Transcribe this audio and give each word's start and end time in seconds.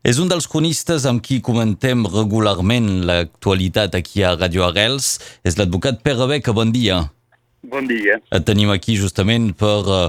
És 0.00 0.16
un 0.16 0.30
dels 0.30 0.46
cronistes 0.48 1.04
amb 1.04 1.20
qui 1.20 1.42
comentem 1.44 2.06
regularment 2.08 2.86
l'actualitat 3.04 3.98
aquí 3.98 4.22
a 4.24 4.32
Radio 4.32 4.64
Arrels. 4.64 5.18
És 5.44 5.58
l'advocat 5.60 6.00
Pere 6.00 6.24
Beca. 6.30 6.54
Bon 6.56 6.72
dia. 6.72 7.02
Bon 7.68 7.84
dia. 7.84 8.16
Et 8.32 8.46
tenim 8.48 8.72
aquí 8.72 8.96
justament 8.96 9.50
per 9.60 9.76
eh, 9.84 10.06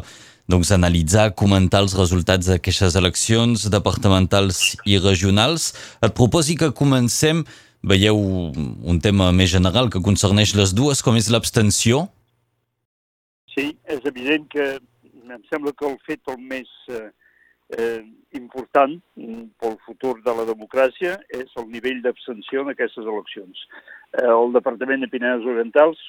doncs, 0.48 0.72
analitzar, 0.72 1.34
comentar 1.36 1.84
els 1.84 1.98
resultats 2.00 2.48
d'aquestes 2.48 2.96
eleccions 2.96 3.68
departamentals 3.74 4.78
i 4.88 4.96
regionals. 4.96 5.74
Et 6.00 6.16
proposi 6.16 6.56
que 6.56 6.72
comencem, 6.72 7.44
veieu 7.84 8.16
un 8.16 9.04
tema 9.04 9.34
més 9.36 9.52
general 9.52 9.92
que 9.92 10.00
concerneix 10.00 10.56
les 10.56 10.72
dues, 10.72 11.04
com 11.04 11.20
és 11.20 11.28
l'abstenció? 11.28 12.06
Sí, 13.52 13.74
és 13.92 14.08
evident 14.08 14.48
que 14.56 14.78
em 14.80 15.44
sembla 15.52 15.76
que 15.76 15.92
el 15.92 16.00
fet 16.08 16.32
el 16.32 16.40
més 16.40 16.72
eh, 16.88 17.10
eh, 17.78 18.04
important 18.38 18.94
pel 19.62 19.76
futur 19.86 20.16
de 20.26 20.34
la 20.36 20.46
democràcia 20.48 21.12
és 21.36 21.50
el 21.60 21.68
nivell 21.72 22.00
d'abstenció 22.04 22.58
en 22.64 22.70
aquestes 22.74 23.06
eleccions. 23.06 23.56
Eh, 24.18 24.28
el 24.28 24.54
Departament 24.56 25.02
de 25.04 25.12
Pinedes 25.12 25.46
Orientals, 25.48 26.00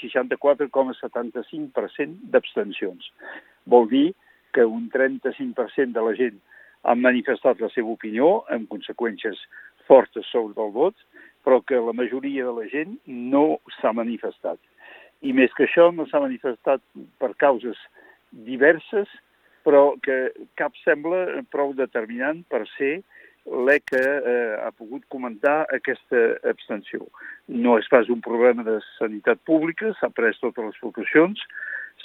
64,75% 0.00 2.14
d'abstencions. 2.32 3.02
Vol 3.66 3.88
dir 3.88 4.14
que 4.52 4.64
un 4.64 4.90
35% 4.90 5.92
de 5.96 6.02
la 6.04 6.14
gent 6.18 6.38
ha 6.82 6.94
manifestat 6.96 7.60
la 7.60 7.68
seva 7.74 7.92
opinió, 7.92 8.44
amb 8.48 8.68
conseqüències 8.72 9.36
fortes 9.88 10.26
sobre 10.32 10.62
el 10.64 10.72
vot, 10.72 10.96
però 11.44 11.60
que 11.64 11.80
la 11.80 11.96
majoria 11.96 12.46
de 12.46 12.54
la 12.56 12.68
gent 12.72 12.96
no 13.06 13.60
s'ha 13.80 13.92
manifestat. 13.96 14.58
I 15.20 15.34
més 15.36 15.52
que 15.56 15.66
això, 15.66 15.90
no 15.92 16.06
s'ha 16.08 16.22
manifestat 16.22 16.80
per 17.20 17.34
causes 17.40 17.76
diverses, 18.32 19.08
però 19.66 19.94
que 20.02 20.30
cap 20.60 20.76
sembla 20.84 21.42
prou 21.52 21.74
determinant 21.76 22.44
per 22.48 22.64
ser 22.76 23.00
l'ECA 23.46 24.00
eh, 24.00 24.54
ha 24.66 24.70
pogut 24.76 25.04
comentar 25.08 25.64
aquesta 25.74 26.20
abstenció. 26.48 27.06
No 27.48 27.78
és 27.80 27.88
pas 27.90 28.08
un 28.12 28.20
problema 28.24 28.64
de 28.66 28.78
sanitat 28.98 29.40
pública, 29.48 29.94
s'ha 29.98 30.10
pres 30.14 30.38
totes 30.42 30.70
les 30.70 30.80
proporcions, 30.82 31.40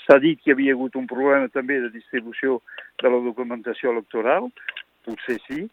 s'ha 0.05 0.17
dit 0.23 0.41
que 0.41 0.51
hi 0.51 0.55
havia 0.55 0.75
hagut 0.75 0.95
un 0.95 1.07
problema 1.11 1.51
també 1.53 1.79
de 1.83 1.91
distribució 1.93 2.61
de 3.01 3.11
la 3.11 3.21
documentació 3.27 3.91
electoral, 3.93 4.49
potser 5.05 5.37
sí, 5.45 5.67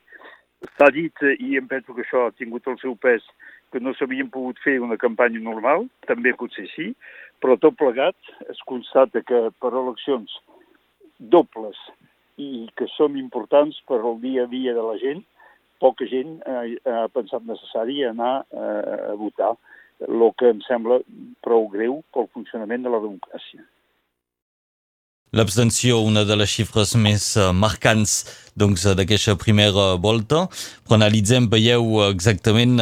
s'ha 0.76 0.90
dit, 0.94 1.24
i 1.38 1.56
em 1.58 1.66
penso 1.70 1.94
que 1.94 2.04
això 2.04 2.26
ha 2.26 2.36
tingut 2.36 2.66
el 2.68 2.78
seu 2.82 2.96
pes, 2.96 3.24
que 3.72 3.80
no 3.80 3.94
s'havien 3.96 4.28
pogut 4.30 4.58
fer 4.62 4.76
una 4.84 4.98
campanya 5.00 5.40
normal, 5.40 5.86
també 6.06 6.34
potser 6.36 6.66
sí, 6.74 6.92
però 7.40 7.56
tot 7.58 7.78
plegat 7.80 8.34
es 8.52 8.60
constata 8.68 9.24
que 9.26 9.46
per 9.62 9.72
eleccions 9.72 10.34
dobles 11.18 11.78
i 12.40 12.68
que 12.78 12.88
són 12.96 13.18
importants 13.20 13.78
per 13.88 14.00
al 14.00 14.18
dia 14.22 14.46
a 14.46 14.50
dia 14.50 14.74
de 14.74 14.84
la 14.86 14.96
gent, 15.02 15.22
poca 15.82 16.06
gent 16.08 16.38
eh, 16.46 16.78
ha 16.86 17.08
pensat 17.12 17.44
necessari 17.48 18.02
anar 18.06 18.34
eh, 18.54 19.12
a 19.12 19.14
votar, 19.18 19.54
el 20.08 20.24
que 20.38 20.50
em 20.54 20.62
sembla 20.66 21.00
prou 21.44 21.68
greu 21.70 22.00
pel 22.14 22.30
funcionament 22.34 22.82
de 22.86 22.90
la 22.90 23.02
democràcia. 23.02 23.62
L'abstenció, 25.32 26.02
una 26.04 26.26
de 26.28 26.36
les 26.36 26.50
xifres 26.52 26.90
més 27.00 27.30
eh, 27.40 27.46
marcants 27.56 28.18
doncs, 28.58 28.84
d'aquesta 28.98 29.32
primera 29.40 29.94
volta, 30.06 30.42
però 30.84 30.98
analitzem, 30.98 31.46
veieu 31.52 32.02
exactament 32.10 32.76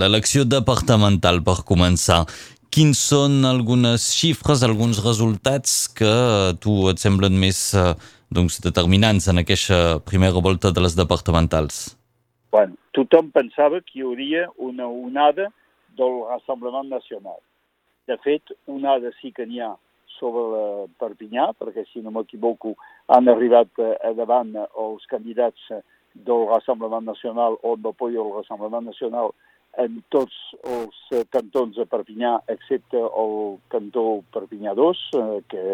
l'elecció 0.00 0.42
departamental 0.42 1.38
per 1.46 1.60
començar. 1.68 2.24
Quins 2.72 2.96
són 3.04 3.42
algunes 3.44 4.06
xifres, 4.16 4.62
alguns 4.64 5.02
resultats 5.04 5.72
que 5.92 6.12
tu 6.64 6.86
et 6.88 7.02
semblen 7.02 7.34
més 7.36 7.58
eh, 7.76 7.90
doncs, 8.32 8.56
determinants 8.64 9.26
en 9.28 9.42
aquesta 9.42 9.98
primera 10.08 10.40
volta 10.46 10.70
de 10.72 10.80
les 10.80 10.96
departamentals? 10.96 11.82
Bueno, 12.56 12.78
tothom 12.96 13.28
pensava 13.34 13.82
que 13.84 13.98
hi 13.98 14.06
hauria 14.06 14.46
una 14.56 14.88
onada 14.88 15.50
del 16.00 16.16
Rassemblement 16.30 16.88
Nacional. 16.88 17.36
De 18.08 18.16
fet, 18.24 18.56
onada 18.64 19.12
sí 19.20 19.34
que 19.36 19.44
n'hi 19.44 19.60
ha 19.60 19.74
sobre 20.16 20.48
la 20.54 20.64
Perpinyà, 21.04 21.50
perquè 21.60 21.84
si 21.90 22.00
no 22.00 22.16
m'equivoco 22.16 22.72
han 23.12 23.28
arribat 23.28 23.84
a 23.84 24.16
davant 24.16 24.56
els 24.62 25.04
candidats 25.12 25.68
del 26.14 26.48
Rassemblement 26.48 27.04
Nacional 27.04 27.60
o 27.60 27.76
d'apoyo 27.76 28.24
al 28.24 28.36
Rassemblement 28.40 28.88
Nacional 28.88 29.36
en 29.80 30.00
tots 30.12 30.34
els 30.68 30.96
eh, 31.16 31.22
cantons 31.32 31.76
de 31.78 31.86
Perpinyà, 31.88 32.36
excepte 32.52 33.00
el 33.00 33.36
cantó 33.72 34.22
Perpinyà 34.34 34.74
2, 34.76 35.04
eh, 35.16 35.38
que 35.48 35.64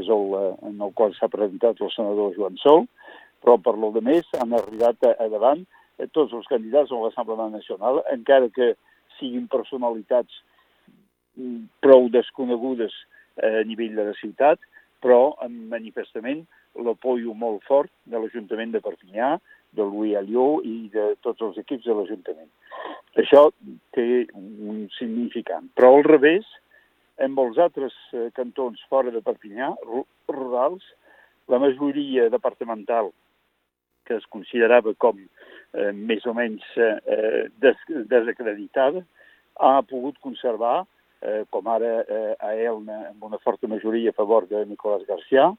és 0.00 0.08
el, 0.08 0.34
eh, 0.38 0.54
en 0.70 0.80
el 0.82 0.94
qual 0.98 1.14
s'ha 1.14 1.30
presentat 1.30 1.80
el 1.80 1.92
senador 1.94 2.34
Joan 2.36 2.58
Sol, 2.62 2.86
però 3.40 3.56
per 3.62 3.76
lo 3.78 3.92
de 3.94 4.02
més 4.04 4.26
han 4.40 4.54
arribat 4.56 5.06
a, 5.06 5.14
davant 5.32 5.64
tots 6.16 6.32
els 6.36 6.48
candidats 6.48 6.90
a 6.90 6.98
l'Assemblea 7.00 7.50
Nacional, 7.52 8.02
encara 8.12 8.50
que 8.56 8.74
siguin 9.18 9.46
personalitats 9.52 10.42
mm, 11.36 11.68
prou 11.84 12.08
desconegudes 12.12 12.94
a 13.40 13.62
nivell 13.68 13.94
de 13.96 14.08
la 14.10 14.16
ciutat, 14.18 14.60
però 15.00 15.36
amb 15.44 15.70
manifestament 15.72 16.42
l'apoyo 16.84 17.34
molt 17.34 17.64
fort 17.68 17.92
de 18.08 18.18
l'Ajuntament 18.20 18.74
de 18.74 18.82
Perpinyà, 18.84 19.36
de 19.76 19.86
Louis 19.86 20.16
Alió 20.18 20.60
i 20.66 20.90
de 20.92 21.12
tots 21.24 21.42
els 21.46 21.58
equips 21.62 21.86
de 21.86 21.94
l'Ajuntament. 21.94 22.50
Això 23.18 23.48
té 23.96 24.26
un 24.34 24.86
significant. 24.98 25.66
Però 25.74 25.96
al 25.96 26.04
revés, 26.06 26.46
en 27.18 27.34
els 27.38 27.58
altres 27.58 27.96
eh, 28.14 28.28
cantons 28.36 28.80
fora 28.88 29.10
de 29.10 29.22
Perpinyà, 29.24 29.72
rurals, 30.30 30.84
la 31.50 31.58
majoria 31.58 32.28
departamental 32.30 33.10
que 34.06 34.16
es 34.18 34.26
considerava 34.26 34.94
com 34.98 35.18
eh, 35.20 35.90
més 35.94 36.24
o 36.26 36.34
menys 36.34 36.64
eh, 36.76 37.46
des 37.62 37.82
desacreditada, 38.10 39.04
ha 39.60 39.82
pogut 39.86 40.18
conservar, 40.24 40.84
eh, 41.22 41.42
com 41.54 41.68
ara 41.70 42.00
eh, 42.02 42.34
a 42.38 42.54
Elna, 42.54 43.04
amb 43.10 43.26
una 43.28 43.38
forta 43.44 43.70
majoria 43.70 44.10
a 44.10 44.16
favor 44.16 44.48
de 44.50 44.64
Nicolás 44.66 45.04
Garcià, 45.08 45.50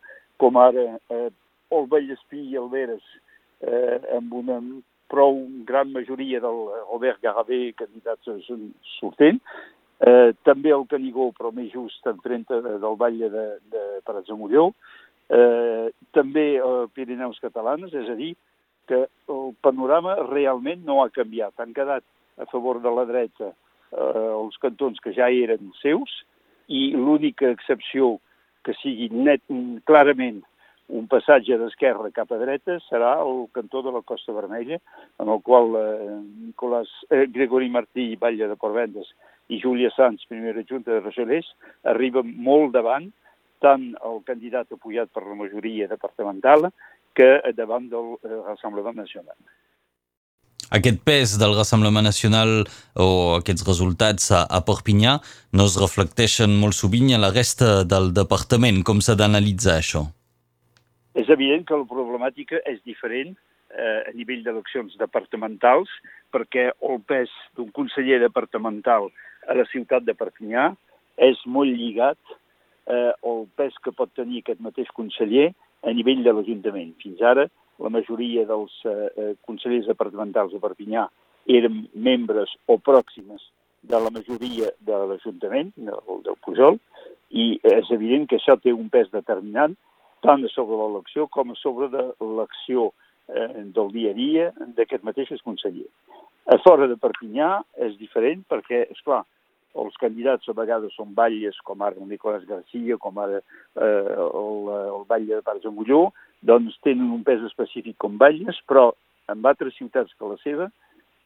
com 0.41 0.57
ara 0.59 0.88
eh, 0.97 1.29
el 1.72 1.88
Vallespí 1.91 2.41
i 2.50 2.57
el 2.59 2.68
Veres, 2.73 3.03
eh, 3.62 4.00
amb 4.18 4.33
una 4.41 4.59
prou 5.12 5.44
gran 5.68 5.92
majoria 5.92 6.40
del 6.44 6.64
Robert 6.88 7.22
Garabé, 7.24 7.74
candidats 7.78 8.32
sortent, 8.98 9.42
eh, 10.00 10.32
també 10.48 10.72
el 10.74 10.88
Canigó, 10.90 11.32
però 11.38 11.52
més 11.56 11.72
just 11.74 12.08
en 12.10 12.22
30 12.24 12.62
del 12.82 12.98
Batlle 13.00 13.30
de, 13.34 13.48
de 13.74 13.84
Parats 14.08 14.32
de 14.32 14.38
Molló, 14.40 14.72
eh, 15.30 15.92
també 16.16 16.48
eh, 16.58 16.86
Pirineus 16.96 17.42
Catalanes, 17.44 17.94
és 17.94 18.10
a 18.10 18.18
dir, 18.20 18.34
que 18.90 19.06
el 19.32 19.54
panorama 19.64 20.18
realment 20.28 20.84
no 20.88 21.02
ha 21.04 21.12
canviat. 21.14 21.54
Han 21.60 21.76
quedat 21.76 22.04
a 22.42 22.48
favor 22.52 22.82
de 22.82 22.92
la 22.92 23.06
dreta 23.08 23.52
eh, 23.52 24.30
els 24.34 24.58
cantons 24.64 25.00
que 25.04 25.14
ja 25.16 25.30
eren 25.32 25.72
seus 25.82 26.22
i 26.72 26.92
l'única 26.96 27.52
excepció 27.52 28.18
que 28.66 28.76
sigui 28.80 29.10
net, 29.14 29.44
clarament 29.90 30.42
un 30.91 31.07
passatge 31.12 31.57
d'esquerra 31.57 32.12
cap 32.16 32.31
a 32.35 32.40
dreta 32.41 32.78
serà 32.88 33.13
el 33.24 33.46
cantó 33.56 33.81
de 33.85 33.94
la 33.96 34.03
Costa 34.03 34.35
Vermella, 34.35 34.79
en 35.24 35.31
el 35.31 35.41
qual 35.41 35.75
eh, 35.79 36.19
Nicolás, 36.47 36.91
eh, 37.09 37.28
Gregori 37.31 37.69
Martí, 37.69 38.16
Batlle 38.19 38.50
de 38.52 38.59
Porvendes, 38.59 39.07
i 39.51 39.59
Júlia 39.63 39.91
Sanz, 39.96 40.28
primera 40.28 40.63
junta 40.68 40.91
de 40.91 41.01
Resolers, 41.01 41.47
arriben 41.88 42.35
molt 42.44 42.75
davant 42.75 43.09
tant 43.62 43.91
el 44.07 44.22
candidat 44.28 44.72
apoyat 44.74 45.12
per 45.13 45.24
la 45.28 45.38
majoria 45.38 45.88
departamental 45.88 46.72
que 47.16 47.34
davant 47.56 47.90
del 47.91 48.16
eh, 48.19 48.38
Rassemblement 48.47 48.97
Nacional. 48.97 49.38
Aquest 50.72 51.01
pes 51.03 51.35
del 51.40 51.51
Rassemblement 51.57 52.06
Nacional 52.07 52.62
o 52.96 53.07
aquests 53.41 53.66
resultats 53.68 54.30
a, 54.31 54.46
a 54.47 54.62
Perpinyà 54.63 55.18
no 55.59 55.68
es 55.68 55.75
reflecteixen 55.80 56.53
molt 56.62 56.78
sovint 56.78 57.12
a 57.12 57.19
la 57.19 57.34
resta 57.35 57.81
del 57.84 58.13
departament. 58.16 58.80
Com 58.88 59.03
s'ha 59.03 59.18
d'analitzar 59.19 59.81
això? 59.81 60.06
És 61.14 61.30
evident 61.30 61.66
que 61.68 61.76
la 61.76 61.88
problemàtica 61.88 62.62
és 62.70 62.80
diferent 62.88 63.34
eh, 63.34 64.02
a 64.08 64.12
nivell 64.16 64.44
d'eleccions 64.46 64.96
departamentals 65.00 65.92
perquè 66.31 66.69
el 66.88 67.02
pes 67.08 67.31
d'un 67.58 67.72
conseller 67.75 68.22
departamental 68.24 69.10
a 69.48 69.58
la 69.58 69.66
ciutat 69.72 70.06
de 70.08 70.16
Perpinyà 70.16 70.69
és 71.19 71.42
molt 71.46 71.72
lligat 71.75 72.19
eh, 72.88 73.12
al 73.12 73.44
pes 73.60 73.75
que 73.84 73.92
pot 73.96 74.13
tenir 74.16 74.42
aquest 74.42 74.63
mateix 74.63 74.92
conseller 74.96 75.52
a 75.84 75.92
nivell 75.92 76.24
de 76.24 76.34
l'Ajuntament. 76.36 76.94
Fins 77.02 77.22
ara, 77.25 77.48
la 77.81 77.90
majoria 77.90 78.46
dels 78.48 78.74
eh, 78.86 79.10
eh 79.18 79.34
consellers 79.48 79.90
departamentals 79.92 80.54
de 80.54 80.64
Perpinyà 80.64 81.07
eren 81.50 81.86
membres 81.94 82.54
o 82.69 82.78
pròximes 82.78 83.50
de 83.81 84.00
la 84.00 84.12
majoria 84.14 84.69
de 84.80 85.06
l'Ajuntament, 85.10 85.72
del, 85.75 86.19
del 86.24 86.38
Pujol, 86.46 86.78
i 87.31 87.57
és 87.64 87.90
evident 87.92 88.28
que 88.30 88.38
això 88.38 88.56
té 88.62 88.72
un 88.72 88.90
pes 88.94 89.10
determinant 89.12 89.74
tant 90.25 90.45
sobre 90.53 90.77
l'elecció 90.79 91.27
com 91.27 91.53
sobre 91.59 91.89
de 91.94 92.06
l'acció 92.38 92.91
eh, 93.27 93.65
del 93.75 93.91
dia 93.94 94.12
a 94.12 94.18
dia 94.18 94.47
d'aquest 94.77 95.03
mateix 95.07 95.33
conseller. 95.44 95.89
A 96.51 96.57
fora 96.63 96.88
de 96.89 96.97
Perpinyà 96.97 97.62
és 97.85 97.97
diferent 98.00 98.44
perquè, 98.50 98.85
és 98.89 99.01
clar, 99.06 99.21
els 99.81 99.95
candidats 100.01 100.50
a 100.50 100.56
vegades 100.57 100.94
són 100.97 101.13
batlles 101.15 101.57
com 101.68 101.81
ara 101.81 101.95
el 101.95 102.09
Nicolás 102.09 102.44
García, 102.47 102.97
com 103.00 103.18
ara 103.23 103.39
eh, 103.39 104.15
el, 104.18 104.71
el 104.97 105.06
batlle 105.07 105.38
de 105.38 105.45
Parcs 105.45 105.63
de 105.63 105.71
Molló, 105.71 106.09
doncs 106.41 106.77
tenen 106.83 107.12
un 107.13 107.23
pes 107.23 107.44
específic 107.47 107.97
com 108.01 108.18
batlles, 108.19 108.59
però 108.68 108.91
en 109.31 109.45
altres 109.47 109.77
ciutats 109.77 110.12
que 110.18 110.27
la 110.27 110.39
seva, 110.44 110.68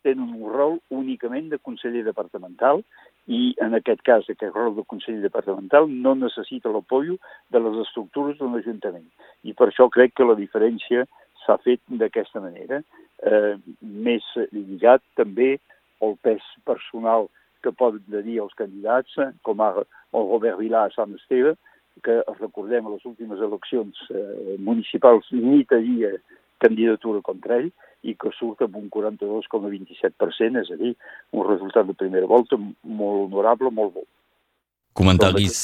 tenen 0.05 0.35
un 0.37 0.51
rol 0.53 0.77
únicament 0.93 1.49
de 1.49 1.57
conseller 1.57 2.03
departamental 2.05 2.83
i 3.27 3.55
en 3.63 3.73
aquest 3.73 4.03
cas 4.05 4.27
aquest 4.29 4.53
rol 4.53 4.75
de 4.75 4.85
conseller 4.85 5.21
departamental 5.23 5.87
no 5.89 6.13
necessita 6.15 6.69
l'apoyo 6.69 7.17
de 7.49 7.59
les 7.59 7.79
estructures 7.85 8.37
d'un 8.37 8.57
ajuntament. 8.59 9.07
I 9.43 9.53
per 9.53 9.69
això 9.69 9.89
crec 9.89 10.13
que 10.15 10.27
la 10.27 10.37
diferència 10.37 11.05
s'ha 11.45 11.57
fet 11.63 11.81
d'aquesta 11.89 12.41
manera, 12.41 12.81
eh, 13.25 13.55
més 13.81 14.25
lligat 14.51 15.01
també 15.15 15.57
al 16.01 16.17
pes 16.21 16.43
personal 16.65 17.29
que 17.63 17.73
poden 17.73 18.03
tenir 18.11 18.39
els 18.43 18.53
candidats, 18.53 19.15
com 19.41 19.61
ara 19.61 19.85
el 20.13 20.27
Robert 20.29 20.59
Vilà 20.61 20.85
a 20.85 20.93
Sant 20.93 21.15
Esteve, 21.17 21.55
que 22.03 22.21
recordem 22.39 22.85
a 22.85 22.93
les 22.93 23.05
últimes 23.05 23.39
eleccions 23.39 24.01
eh, 24.11 24.55
municipals 24.59 25.29
ni 25.31 25.63
tenia 25.65 26.11
candidatura 26.59 27.21
contra 27.25 27.61
ell 27.61 27.71
i 28.05 28.15
que 28.21 28.31
surt 28.37 28.61
amb 28.65 28.77
un 28.79 28.87
42,27%, 28.93 30.61
és 30.61 30.71
a 30.71 30.79
dir, 30.79 30.93
un 31.33 31.47
resultat 31.49 31.89
de 31.89 31.97
primera 31.97 32.29
volta 32.29 32.59
molt 32.59 33.25
honorable, 33.25 33.73
molt 33.73 33.95
bo. 33.97 34.05
Comentaris 34.95 35.57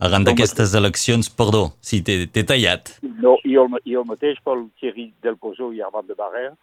arran 0.00 0.24
d'aquestes 0.24 0.72
eleccions, 0.78 1.28
perdó, 1.28 1.66
si 1.84 2.00
t'he 2.06 2.46
tallat. 2.48 2.94
No, 3.02 3.36
i 3.44 3.58
el, 3.60 3.76
i 3.84 3.98
el 4.00 4.06
mateix 4.08 4.40
pel 4.44 4.68
Thierry 4.80 5.10
Del 5.24 5.36
Pozo 5.36 5.72
i 5.76 5.82
Armand 5.84 6.08
de 6.08 6.16
Barrère, 6.16 6.54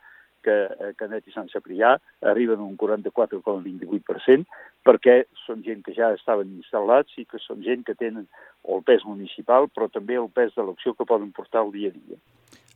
que 0.48 0.56
a 0.88 0.94
Canet 0.98 1.28
i 1.28 1.34
Sant 1.36 1.50
Cebrià 1.52 1.98
arriben 2.32 2.64
un 2.64 2.78
44,28%, 2.80 4.48
perquè 4.88 5.18
són 5.44 5.64
gent 5.66 5.84
que 5.86 5.96
ja 5.98 6.14
estaven 6.16 6.54
instal·lats 6.56 7.20
i 7.20 7.28
que 7.28 7.42
són 7.44 7.62
gent 7.66 7.84
que 7.88 7.98
tenen 8.00 8.26
el 8.72 8.84
pes 8.88 9.04
municipal, 9.06 9.68
però 9.74 9.90
també 9.92 10.16
el 10.18 10.30
pes 10.32 10.56
de 10.56 10.64
l'acció 10.64 10.96
que 10.96 11.08
poden 11.10 11.34
portar 11.36 11.66
el 11.66 11.74
dia 11.76 11.92
a 11.92 11.98
dia. 11.98 12.22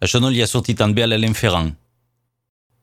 Això 0.02 0.20
no 0.20 0.32
li 0.34 0.42
ha 0.44 0.50
sortit 0.50 0.80
tan 0.82 0.96
bé 0.98 1.06
a 1.06 1.10
l'Hélène 1.10 1.38
Ferrand? 1.38 1.78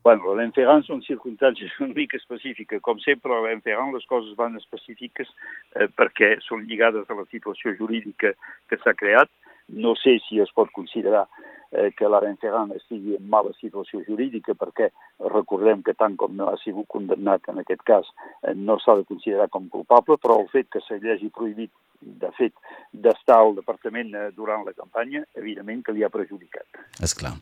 Bueno, 0.04 0.30
l'Hélène 0.30 0.54
Ferrand 0.56 0.86
són 0.86 1.02
circumstàncies 1.04 1.74
una 1.84 1.96
mica 1.96 2.16
específiques. 2.20 2.80
Com 2.86 3.00
sempre, 3.04 3.34
a 3.34 3.42
l'Hélène 3.42 3.64
Ferrand 3.66 3.96
les 3.96 4.06
coses 4.08 4.36
van 4.38 4.56
específiques 4.60 5.28
eh, 5.74 5.88
perquè 5.90 6.36
són 6.46 6.64
lligades 6.68 7.10
a 7.10 7.18
la 7.18 7.26
situació 7.32 7.74
jurídica 7.78 8.32
que 8.70 8.80
s'ha 8.82 8.94
creat. 8.96 9.30
No 9.68 9.92
sé 10.00 10.16
si 10.24 10.40
es 10.40 10.52
pot 10.56 10.70
considerar 10.72 11.26
eh, 11.72 11.90
que 11.96 12.08
l'Hélène 12.08 12.40
Ferrand 12.40 12.72
estigui 12.76 13.18
en 13.18 13.26
mala 13.28 13.52
situació 13.58 14.00
jurídica 14.06 14.54
perquè 14.56 14.88
recordem 15.34 15.82
que 15.84 15.96
tant 15.98 16.16
com 16.20 16.36
no 16.36 16.48
ha 16.48 16.56
sigut 16.62 16.88
condemnat 16.94 17.50
en 17.52 17.60
aquest 17.64 17.84
cas 17.90 18.08
eh, 18.46 18.54
no 18.54 18.78
s'ha 18.80 18.96
de 19.00 19.04
considerar 19.10 19.50
com 19.52 19.68
culpable, 19.68 20.16
però 20.22 20.40
el 20.40 20.48
fet 20.54 20.70
que 20.72 20.84
se 20.86 21.00
li 21.02 21.12
hagi 21.12 21.28
prohibit 21.34 21.74
de 22.00 22.30
fet, 22.38 22.54
d'estar 22.92 23.40
al 23.42 23.56
departament 23.58 24.14
eh, 24.14 24.28
durant 24.36 24.64
la 24.66 24.76
campanya, 24.76 25.24
evidentment 25.36 25.84
que 25.84 25.96
li 25.96 26.06
ha 26.06 26.12
perjudicat. 26.14 26.86
És 27.02 27.16
clar. 27.18 27.34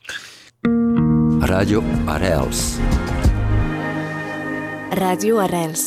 Ràdio 1.46 1.78
Arels. 2.10 2.60
Ràdio 4.98 5.36
Arels. 5.38 5.82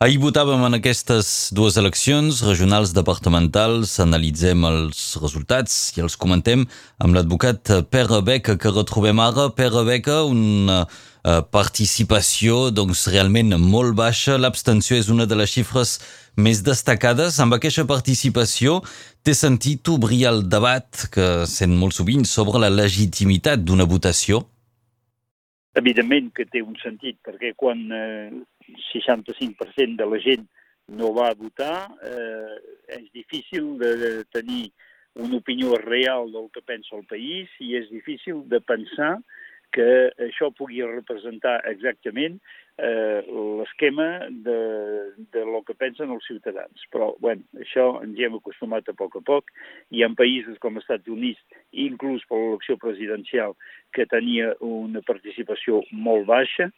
Ahir 0.00 0.16
votàvem 0.22 0.62
en 0.64 0.78
aquestes 0.78 1.50
dues 1.52 1.76
eleccions 1.76 2.40
regionals 2.46 2.94
departamentals, 2.96 3.98
analitzem 4.00 4.64
els 4.64 5.02
resultats 5.20 5.76
i 5.98 6.06
els 6.06 6.16
comentem 6.16 6.64
amb 7.04 7.18
l'advocat 7.18 7.74
Pere 7.92 8.22
Beca, 8.24 8.56
que 8.56 8.72
retrobem 8.72 9.20
ara. 9.20 9.50
Pere 9.52 9.84
Beca, 9.90 10.22
una 10.24 10.86
uh, 10.86 11.02
participació 11.24 12.70
doncs, 12.70 13.06
realment 13.08 13.56
molt 13.56 13.96
baixa. 13.96 14.36
L'abstenció 14.36 14.98
és 15.00 15.08
una 15.08 15.24
de 15.24 15.38
les 15.38 15.50
xifres 15.50 15.96
més 16.36 16.60
destacades. 16.66 17.38
Amb 17.40 17.56
aquesta 17.56 17.86
participació 17.88 18.80
té 19.24 19.32
sentit 19.32 19.88
obrir 19.88 20.24
el 20.28 20.42
debat 20.52 21.06
que 21.14 21.46
sent 21.48 21.72
molt 21.80 21.96
sovint 21.96 22.26
sobre 22.28 22.60
la 22.60 22.72
legitimitat 22.72 23.64
d'una 23.64 23.88
votació? 23.88 24.44
Evidentment 25.74 26.28
que 26.36 26.44
té 26.46 26.60
un 26.62 26.76
sentit, 26.82 27.16
perquè 27.26 27.54
quan 27.56 27.80
eh, 27.90 28.30
65% 28.92 29.96
de 29.98 30.06
la 30.06 30.20
gent 30.22 30.44
no 30.94 31.14
va 31.16 31.32
votar, 31.34 31.88
eh, 32.04 32.58
és 33.00 33.08
difícil 33.16 33.78
de, 33.80 33.94
de 33.96 34.12
tenir 34.30 34.68
una 35.14 35.38
opinió 35.38 35.78
real 35.80 36.30
del 36.34 36.50
que 36.52 36.62
pensa 36.66 36.94
el 36.98 37.06
país 37.10 37.50
i 37.62 37.74
és 37.78 37.88
difícil 37.90 38.42
de 38.50 38.60
pensar 38.60 39.16
que 39.74 39.88
això 40.22 40.50
pugui 40.54 40.84
representar 40.86 41.56
exactament 41.66 42.36
eh, 42.78 43.22
l'esquema 43.26 44.06
de, 44.30 44.58
de 45.34 45.42
lo 45.46 45.62
que 45.66 45.76
pensen 45.78 46.12
els 46.14 46.26
ciutadans. 46.26 46.84
Però, 46.94 47.12
bueno, 47.22 47.42
això 47.60 47.86
ens 48.02 48.18
hi 48.18 48.26
hem 48.26 48.36
acostumat 48.38 48.88
a 48.90 48.94
poc 48.98 49.18
a 49.18 49.22
poc. 49.26 49.50
Hi 49.90 50.04
ha 50.04 50.10
països 50.18 50.60
com 50.62 50.78
els 50.78 50.86
Estats 50.86 51.10
Units, 51.10 51.42
inclús 51.86 52.26
per 52.30 52.38
l'elecció 52.40 52.78
presidencial, 52.82 53.56
que 53.94 54.06
tenia 54.10 54.52
una 54.64 55.02
participació 55.06 55.82
molt 55.90 56.26
baixa 56.30 56.70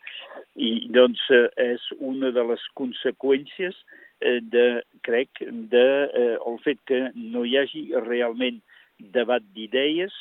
i, 0.55 0.89
doncs, 0.93 1.23
eh, 1.33 1.49
és 1.77 1.85
una 1.99 2.33
de 2.33 2.45
les 2.53 2.65
conseqüències 2.81 3.77
eh, 4.21 4.41
de, 4.41 4.67
crec, 5.09 5.45
de 5.73 5.87
eh, 6.07 6.33
el 6.37 6.61
fet 6.65 6.81
que 6.89 7.07
no 7.17 7.45
hi 7.45 7.57
hagi 7.61 7.87
realment 8.09 8.63
debat 9.13 9.45
d'idees, 9.53 10.15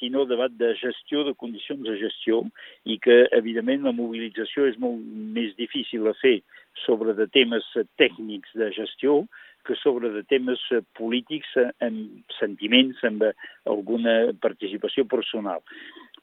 sinó 0.00 0.24
debat 0.26 0.54
de 0.58 0.72
gestió, 0.80 1.22
de 1.28 1.36
condicions 1.38 1.84
de 1.86 1.98
gestió, 2.00 2.40
i 2.84 2.98
que, 2.98 3.22
evidentment, 3.36 3.84
la 3.86 3.94
mobilització 3.94 4.66
és 4.70 4.80
molt 4.82 4.98
més 5.36 5.54
difícil 5.60 6.08
a 6.10 6.16
fer 6.18 6.40
sobre 6.86 7.14
de 7.18 7.28
temes 7.30 7.66
tècnics 8.00 8.56
de 8.58 8.72
gestió 8.74 9.22
que 9.66 9.76
sobre 9.76 10.08
de 10.14 10.22
temes 10.24 10.60
polítics 10.96 11.50
amb 11.84 12.32
sentiments, 12.38 13.02
amb 13.04 13.26
alguna 13.68 14.32
participació 14.40 15.04
personal. 15.04 15.60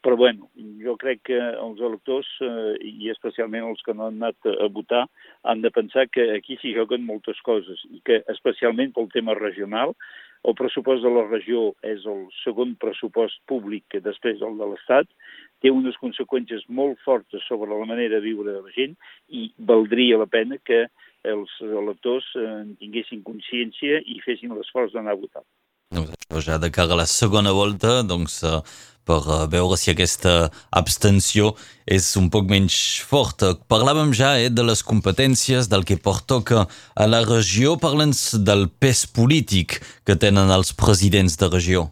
Però, 0.05 0.15
bueno, 0.17 0.49
jo 0.83 0.93
crec 1.01 1.23
que 1.29 1.37
els 1.37 1.81
electors, 1.81 2.27
eh, 2.45 2.75
i 2.85 3.09
especialment 3.13 3.65
els 3.65 3.81
que 3.85 3.95
no 3.97 4.07
han 4.07 4.21
anat 4.21 4.49
a 4.53 4.67
votar, 4.73 5.05
han 5.43 5.63
de 5.63 5.71
pensar 5.73 6.07
que 6.13 6.29
aquí 6.35 6.57
s'hi 6.61 6.75
juguen 6.77 7.05
moltes 7.05 7.41
coses 7.45 7.81
i 7.89 8.01
que, 8.05 8.21
especialment 8.33 8.93
pel 8.95 9.09
tema 9.13 9.35
regional, 9.37 9.95
el 10.43 10.55
pressupost 10.59 11.03
de 11.03 11.11
la 11.11 11.25
regió 11.27 11.71
és 11.85 12.05
el 12.05 12.25
segon 12.43 12.75
pressupost 12.81 13.39
públic 13.49 13.85
que 13.93 14.03
després 14.03 14.39
del 14.39 14.57
de 14.59 14.69
l'Estat, 14.69 15.09
té 15.61 15.71
unes 15.73 15.97
conseqüències 16.01 16.67
molt 16.69 16.99
fortes 17.05 17.43
sobre 17.49 17.71
la 17.73 17.89
manera 17.89 18.17
de 18.17 18.25
viure 18.25 18.53
de 18.53 18.61
la 18.61 18.73
gent 18.75 18.97
i 19.29 19.47
valdria 19.57 20.19
la 20.21 20.29
pena 20.29 20.59
que 20.63 20.85
els 21.27 21.53
electors 21.65 22.27
en 22.39 22.75
tinguessin 22.81 23.23
consciència 23.25 24.03
i 24.05 24.19
fessin 24.25 24.53
l'esforç 24.55 24.93
d'anar 24.93 25.17
a 25.17 25.21
votar. 25.23 25.43
Ja 26.27 26.57
de 26.59 26.69
cara 26.69 26.91
a 26.91 26.97
la 26.99 27.05
segona 27.07 27.53
volta, 27.55 28.01
doncs, 28.03 28.41
eh, 28.43 28.59
per 29.07 29.21
eh, 29.23 29.45
veure 29.47 29.77
si 29.79 29.93
aquesta 29.93 30.49
abstenció 30.75 31.53
és 31.87 32.09
un 32.19 32.27
poc 32.29 32.49
menys 32.51 32.75
forta. 33.07 33.53
Parlàvem 33.71 34.11
ja 34.11 34.33
eh, 34.35 34.49
de 34.51 34.65
les 34.67 34.83
competències, 34.83 35.69
del 35.71 35.85
que 35.87 35.95
pertoca 35.95 36.65
a 36.67 37.07
la 37.07 37.23
regió. 37.23 37.77
Parla'ns 37.79 38.35
del 38.43 38.67
pes 38.67 39.05
polític 39.07 39.79
que 40.03 40.19
tenen 40.19 40.51
els 40.51 40.73
presidents 40.75 41.39
de 41.39 41.47
regió. 41.53 41.87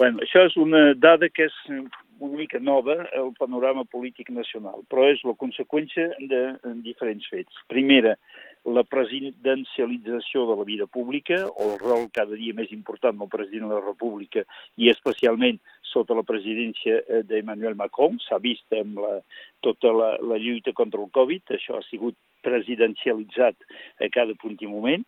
Bueno, 0.00 0.24
això 0.24 0.46
és 0.48 0.56
una 0.56 0.94
dada 0.96 1.28
que 1.28 1.44
és 1.44 1.60
una 1.68 2.38
mica 2.40 2.58
nova 2.58 2.96
al 3.12 3.34
panorama 3.36 3.84
polític 3.84 4.32
nacional, 4.32 4.80
però 4.88 5.04
és 5.12 5.20
la 5.28 5.36
conseqüència 5.36 6.16
de 6.32 6.42
diferents 6.80 7.28
fets. 7.28 7.60
Primera, 7.68 8.16
la 8.64 8.82
presidencialització 8.88 10.46
de 10.48 10.56
la 10.56 10.64
vida 10.64 10.86
pública, 10.86 11.44
o 11.46 11.74
el 11.74 11.78
rol 11.78 12.08
cada 12.12 12.36
dia 12.36 12.56
més 12.56 12.72
important 12.72 13.18
del 13.18 13.28
president 13.28 13.68
de 13.68 13.76
la 13.76 13.84
República, 13.84 14.44
i 14.80 14.88
especialment 14.92 15.60
sota 15.84 16.16
la 16.16 16.24
presidència 16.26 17.02
eh, 17.02 17.22
d'Emmanuel 17.28 17.76
Macron, 17.76 18.16
s'ha 18.24 18.40
vist 18.42 18.72
amb 18.74 18.98
la, 19.04 19.18
tota 19.66 19.92
la, 19.92 20.10
la 20.32 20.40
lluita 20.40 20.72
contra 20.72 21.02
el 21.02 21.12
Covid, 21.12 21.56
això 21.58 21.78
ha 21.78 21.86
sigut 21.90 22.16
presidencialitzat 22.44 23.68
a 24.00 24.10
cada 24.12 24.36
punt 24.40 24.56
i 24.60 24.70
moment. 24.70 25.04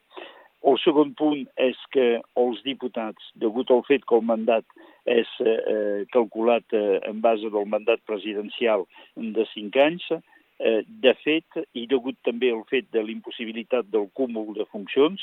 El 0.67 0.79
segon 0.83 1.13
punt 1.17 1.45
és 1.63 1.81
que 1.95 2.21
els 2.37 2.63
diputats, 2.67 3.33
degut 3.41 3.71
al 3.71 3.85
fet 3.89 4.05
que 4.09 4.17
el 4.19 4.25
mandat 4.27 4.65
és 5.09 5.29
eh, 5.41 6.05
calculat 6.13 6.77
eh, 6.77 7.01
en 7.09 7.21
base 7.25 7.53
del 7.53 7.69
mandat 7.71 8.03
presidencial 8.09 8.85
de 9.17 9.45
cinc 9.53 9.77
anys, 9.81 10.09
Eh, 10.11 10.36
de 10.59 11.13
fet, 11.21 11.59
i 11.77 11.85
degut 11.91 12.17
també 12.25 12.49
al 12.53 12.63
fet 12.71 12.87
de 12.95 13.03
l'impossibilitat 13.05 13.91
del 13.93 14.07
cúmul 14.17 14.55
de 14.57 14.65
funcions, 14.73 15.21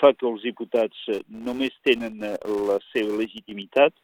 fa 0.00 0.10
que 0.18 0.26
els 0.26 0.42
diputats 0.42 1.04
eh, 1.12 1.20
només 1.46 1.74
tenen 1.86 2.18
eh, 2.26 2.34
la 2.68 2.78
seva 2.90 3.18
legitimitat 3.20 3.94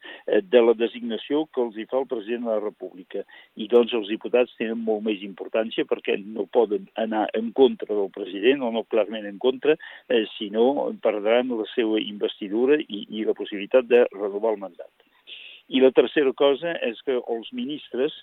de 0.52 0.61
la 0.62 0.75
designació 0.78 1.47
que 1.54 1.62
els 1.64 1.78
hi 1.78 1.87
fa 1.90 1.99
el 2.02 2.06
president 2.11 2.47
de 2.47 2.52
la 2.52 2.62
República. 2.62 3.25
I 3.56 3.66
doncs 3.73 3.94
els 3.99 4.11
diputats 4.12 4.54
tenen 4.61 4.78
molt 4.85 5.02
més 5.08 5.25
importància 5.26 5.87
perquè 5.88 6.18
no 6.23 6.47
poden 6.52 6.87
anar 7.00 7.26
en 7.38 7.50
contra 7.56 7.90
del 7.90 8.12
president 8.14 8.62
o 8.62 8.73
no 8.75 8.87
clarament 8.87 9.26
en 9.26 9.38
contra, 9.42 9.76
eh, 10.08 10.25
sinó 10.37 10.88
perdran 11.02 11.50
la 11.58 11.66
seva 11.75 11.99
investidura 12.00 12.78
i, 12.78 13.04
i 13.08 13.26
la 13.26 13.37
possibilitat 13.38 13.88
de 13.90 14.04
renovar 14.14 14.54
el 14.54 14.62
mandat. 14.66 14.92
I 15.68 15.82
la 15.85 15.90
tercera 15.92 16.32
cosa 16.32 16.73
és 16.87 17.00
que 17.04 17.18
els 17.18 17.50
ministres 17.52 18.14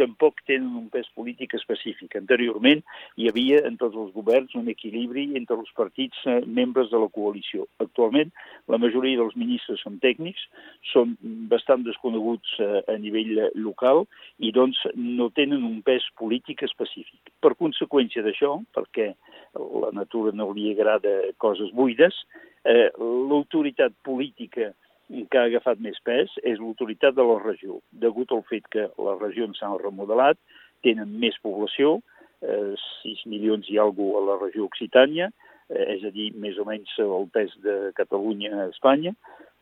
tampoc 0.00 0.40
tenen 0.48 0.74
un 0.78 0.88
pes 0.92 1.08
polític 1.16 1.54
específic. 1.58 2.16
Anteriorment 2.18 2.82
hi 3.20 3.28
havia 3.30 3.60
en 3.68 3.78
tots 3.80 3.96
els 4.00 4.12
governs 4.16 4.54
un 4.58 4.70
equilibri 4.72 5.26
entre 5.38 5.58
els 5.60 5.70
partits 5.78 6.20
eh, 6.26 6.40
membres 6.46 6.90
de 6.92 7.00
la 7.00 7.10
coalició. 7.14 7.68
Actualment 7.84 8.32
la 8.72 8.80
majoria 8.82 9.20
dels 9.20 9.36
ministres 9.40 9.82
són 9.84 9.98
tècnics, 10.02 10.46
són 10.92 11.16
bastant 11.50 11.84
desconeguts 11.86 12.56
eh, 12.60 12.82
a 12.90 12.98
nivell 13.00 13.34
eh, 13.46 13.50
local 13.54 14.04
i 14.38 14.52
doncs 14.54 14.80
no 14.94 15.30
tenen 15.34 15.66
un 15.66 15.80
pes 15.86 16.06
polític 16.20 16.64
específic. 16.66 17.34
Per 17.40 17.54
conseqüència 17.58 18.24
d'això, 18.24 18.56
perquè 18.74 19.12
la 19.54 19.92
natura 19.94 20.32
no 20.34 20.50
li 20.52 20.72
agrada 20.72 21.12
coses 21.38 21.70
buides, 21.74 22.16
eh, 22.64 22.90
l'autoritat 22.98 23.94
política 24.02 24.72
que 25.08 25.38
ha 25.38 25.46
agafat 25.50 25.80
més 25.84 25.98
pes 26.06 26.32
és 26.42 26.58
l'autoritat 26.58 27.16
de 27.16 27.24
la 27.26 27.38
regió, 27.42 27.80
degut 27.92 28.32
al 28.32 28.44
fet 28.48 28.66
que 28.72 28.88
les 28.88 29.20
regions 29.20 29.60
s'han 29.60 29.78
remodelat, 29.82 30.38
tenen 30.84 31.18
més 31.20 31.36
població, 31.44 31.98
eh, 32.42 32.74
6 33.02 33.24
milions 33.30 33.68
i 33.72 33.78
alguna 33.78 34.20
a 34.20 34.26
la 34.32 34.38
regió 34.42 34.68
Occitània, 34.68 35.30
eh, 35.68 35.86
és 35.96 36.04
a 36.04 36.10
dir, 36.10 36.32
més 36.36 36.58
o 36.58 36.64
menys 36.68 36.92
el 36.98 37.28
pes 37.32 37.52
de 37.64 37.92
Catalunya 37.96 38.52
a 38.56 38.68
Espanya, 38.72 39.14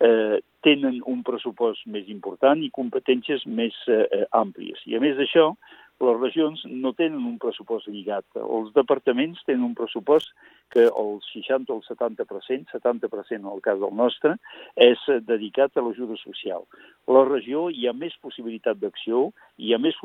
eh, 0.02 0.40
tenen 0.62 1.00
un 1.06 1.22
pressupost 1.26 1.86
més 1.86 2.08
important 2.08 2.62
i 2.62 2.70
competències 2.70 3.46
més 3.46 3.74
eh, 3.88 4.26
àmplies. 4.30 4.82
I 4.86 4.98
a 4.98 5.02
més 5.02 5.16
d'això, 5.18 5.52
les 6.02 6.18
regions 6.18 6.62
no 6.66 6.92
tenen 6.98 7.22
un 7.28 7.38
pressupost 7.42 7.86
lligat. 7.88 8.26
Els 8.42 8.72
departaments 8.74 9.42
tenen 9.46 9.64
un 9.68 9.76
pressupost 9.78 10.32
que 10.74 10.88
el 10.88 11.12
60 11.28 11.72
o 11.72 11.78
el 11.78 11.84
70%, 11.86 12.72
70% 12.72 13.38
en 13.38 13.48
el 13.52 13.62
cas 13.64 13.78
del 13.80 13.94
nostre, 13.94 14.34
és 14.74 14.98
dedicat 15.28 15.76
a 15.76 15.84
l'ajuda 15.84 16.18
social. 16.22 16.66
La 17.06 17.24
regió 17.28 17.68
hi 17.70 17.86
ha 17.86 17.94
més 17.94 18.16
possibilitat 18.24 18.80
d'acció, 18.82 19.28
hi 19.58 19.74
ha 19.74 19.80
més 19.82 19.98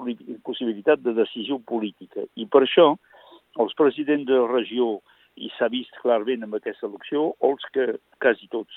possibilitat 0.46 1.01
de 1.01 1.16
decisió 1.18 1.60
política. 1.60 2.27
I 2.36 2.46
per 2.46 2.66
això 2.68 2.94
els 3.58 3.74
presidents 3.77 4.27
de 4.30 4.38
la 4.38 4.51
regió, 4.51 5.00
i 5.38 5.50
s'ha 5.54 5.70
vist 5.70 5.94
clarament 6.01 6.46
amb 6.46 6.58
aquesta 6.58 6.88
elecció, 6.88 7.32
els 7.46 7.66
que 7.74 7.98
quasi 8.22 8.50
tots 8.54 8.74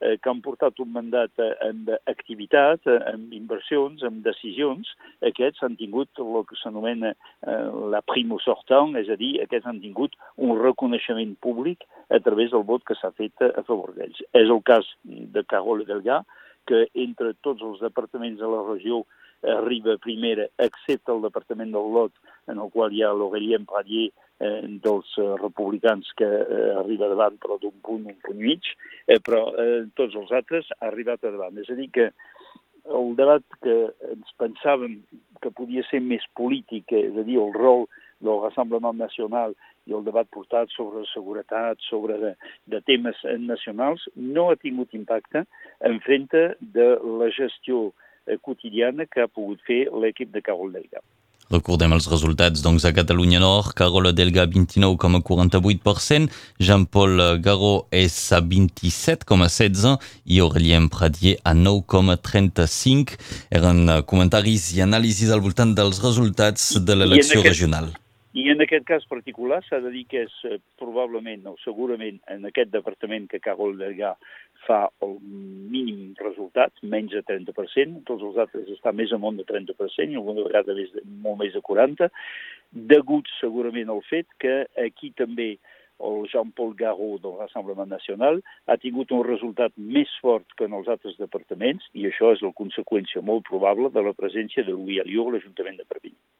eh, 0.00 0.16
que 0.18 0.30
han 0.30 0.42
portat 0.44 0.80
un 0.82 0.92
mandat 0.94 1.42
eh, 1.42 1.50
amb 1.68 1.90
activitat, 2.10 2.86
eh, 2.90 2.98
amb 3.12 3.32
inversions, 3.36 4.04
amb 4.06 4.24
decisions, 4.26 4.90
aquests 5.30 5.64
han 5.66 5.76
tingut 5.80 6.22
el 6.22 6.40
que 6.48 6.58
s'anomena 6.60 7.14
eh, 7.14 7.58
la 7.94 8.02
primo 8.06 8.38
sortant, 8.42 8.96
és 9.00 9.10
a 9.10 9.18
dir, 9.20 9.34
aquests 9.42 9.68
han 9.70 9.82
tingut 9.84 10.16
un 10.36 10.56
reconeixement 10.60 11.36
públic 11.44 11.84
a 12.10 12.20
través 12.24 12.52
del 12.54 12.66
vot 12.68 12.84
que 12.86 12.96
s'ha 12.98 13.12
fet 13.18 13.44
a 13.50 13.62
favor 13.66 13.94
d'ells. 13.96 14.22
És 14.32 14.48
el 14.48 14.62
cas 14.66 14.88
de 15.04 15.44
Carole 15.48 15.86
Delgà, 15.88 16.22
que 16.68 16.86
entre 16.96 17.34
tots 17.44 17.62
els 17.62 17.82
departaments 17.84 18.40
de 18.40 18.48
la 18.48 18.62
regió 18.64 19.04
arriba 19.44 19.98
primera, 20.00 20.46
excepte 20.58 21.12
el 21.12 21.20
departament 21.24 21.72
del 21.74 21.90
Lot, 21.92 22.14
en 22.48 22.60
el 22.60 22.70
qual 22.72 22.92
hi 22.92 23.02
ha 23.04 23.12
l'Aurélien 23.12 23.66
Pradier, 23.68 24.10
eh, 24.40 24.62
dels 24.84 25.10
eh, 25.18 25.28
republicans 25.40 26.10
que 26.18 26.26
eh, 26.26 26.70
arriba 26.80 27.10
davant 27.12 27.36
però 27.42 27.58
d'un 27.62 27.74
punt, 27.82 28.06
un 28.10 28.18
punt 28.24 28.40
mig, 28.40 28.70
eh, 29.06 29.20
però 29.20 29.46
eh, 29.60 29.84
tots 29.94 30.16
els 30.20 30.32
altres 30.32 30.70
ha 30.78 30.88
arribat 30.90 31.24
a 31.24 31.34
davant. 31.34 31.58
És 31.60 31.70
a 31.70 31.78
dir 31.78 31.90
que 31.94 32.10
el 32.84 33.14
debat 33.16 33.44
que 33.64 33.76
ens 34.12 34.32
pensàvem 34.40 34.98
que 35.42 35.52
podia 35.52 35.84
ser 35.90 36.00
més 36.04 36.24
polític, 36.36 36.92
és 36.92 37.16
a 37.16 37.24
dir, 37.26 37.38
el 37.40 37.54
rol 37.56 37.86
del 38.24 38.40
Rassemblement 38.42 38.96
Nacional 39.00 39.54
i 39.88 39.92
el 39.96 40.04
debat 40.06 40.28
portat 40.32 40.72
sobre 40.72 41.04
seguretat, 41.10 41.80
sobre 41.88 42.16
de, 42.20 42.32
de 42.72 42.80
temes 42.88 43.18
nacionals, 43.40 44.06
no 44.16 44.48
ha 44.50 44.60
tingut 44.60 44.94
impacte 44.96 45.44
en 45.84 46.00
frente 46.04 46.46
de 46.60 46.94
la 47.20 47.28
gestió 47.36 47.90
eh, 48.26 48.38
quotidiana 48.40 49.06
que 49.06 49.24
ha 49.24 49.28
pogut 49.28 49.60
fer 49.68 49.84
l'equip 49.92 50.32
de 50.32 50.44
Carol 50.44 50.72
Delga. 50.72 51.04
Recordem 51.52 51.92
els 51.92 52.06
resultats 52.08 52.62
doncs, 52.64 52.86
a 52.88 52.92
Catalunya 52.96 53.40
Nord, 53.42 53.74
Carola 53.76 54.14
Delga 54.16 54.46
29,48%, 54.48 56.30
Jean-Paul 56.58 57.40
Garó 57.44 57.74
és 57.92 58.16
a 58.32 58.40
27,16% 58.40 59.98
i 60.24 60.40
Aurélien 60.40 60.88
Pradier 60.88 61.36
a 61.44 61.52
9,35%. 61.52 63.18
Eren 63.54 63.84
comentaris 64.08 64.70
i 64.76 64.80
anàlisis 64.84 65.30
al 65.34 65.44
voltant 65.44 65.74
dels 65.76 66.00
resultats 66.02 66.72
de 66.80 66.96
l'elecció 66.96 67.44
regional. 67.44 67.92
I 68.34 68.48
en 68.50 68.58
aquest 68.64 68.82
cas 68.88 69.04
particular 69.06 69.60
s'ha 69.62 69.78
de 69.78 69.92
dir 69.94 70.08
que 70.10 70.24
és 70.26 70.32
eh, 70.48 70.56
probablement 70.80 71.44
o 71.52 71.54
segurament 71.62 72.16
en 72.32 72.48
aquest 72.48 72.72
departament 72.72 73.28
que 73.30 73.38
Carol 73.38 73.76
Delga 73.78 74.16
fa 74.66 74.80
el 75.04 75.14
mínim 75.74 76.14
resultat, 76.20 76.72
menys 76.82 77.14
de 77.16 77.22
30%, 77.28 78.02
tots 78.08 78.24
els 78.24 78.40
altres 78.44 78.70
està 78.74 78.92
més 78.92 79.12
amunt 79.16 79.38
de 79.40 79.46
30% 79.48 80.12
i 80.12 80.18
alguna 80.20 80.46
vegada 80.46 80.76
més 80.76 80.90
de, 80.94 81.04
molt 81.24 81.40
més 81.42 81.54
de 81.54 81.62
40%, 81.64 82.10
degut 82.94 83.30
segurament 83.38 83.92
al 83.92 84.02
fet 84.08 84.26
que 84.42 84.64
aquí 84.82 85.12
també 85.16 85.54
el 86.04 86.24
Jean-Paul 86.32 86.74
Garot 86.74 87.22
del 87.22 87.36
Rassemblement 87.38 87.90
Nacional 87.90 88.40
ha 88.66 88.76
tingut 88.82 89.12
un 89.14 89.22
resultat 89.26 89.76
més 89.78 90.10
fort 90.22 90.56
que 90.58 90.66
en 90.66 90.74
els 90.80 90.90
altres 90.90 91.18
departaments 91.20 91.86
i 91.94 92.08
això 92.10 92.32
és 92.34 92.42
la 92.42 92.54
conseqüència 92.62 93.22
molt 93.22 93.46
probable 93.50 93.92
de 93.94 94.02
la 94.02 94.16
presència 94.18 94.66
de 94.66 94.74
Louis 94.74 95.04
Alió 95.04 95.28
a 95.28 95.36
l'Ajuntament 95.36 95.78
de 95.78 95.86
Perpinyà. 95.86 96.33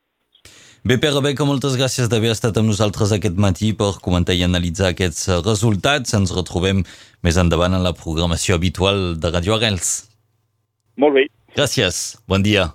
Bé, 0.84 0.98
Pere 1.00 1.22
Beca, 1.24 1.46
moltes 1.48 1.78
gràcies 1.80 2.10
d'haver 2.12 2.28
estat 2.34 2.58
amb 2.60 2.68
nosaltres 2.68 3.14
aquest 3.16 3.38
matí 3.40 3.70
per 3.72 3.94
comentar 4.04 4.34
i 4.36 4.42
analitzar 4.44 4.90
aquests 4.90 5.30
resultats. 5.46 6.12
Ens 6.12 6.34
retrobem 6.36 6.82
més 7.24 7.38
endavant 7.40 7.72
en 7.72 7.80
la 7.86 7.94
programació 7.96 8.58
habitual 8.58 9.14
de 9.16 9.30
Radio 9.32 9.56
Arrels. 9.56 9.94
Molt 11.00 11.16
bé. 11.16 11.24
Gràcies. 11.56 12.18
Bon 12.28 12.44
dia. 12.44 12.66